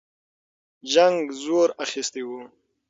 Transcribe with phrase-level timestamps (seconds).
[0.91, 2.41] جنګ زور اخیستی وو.